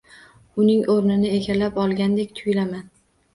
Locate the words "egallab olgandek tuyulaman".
1.33-2.89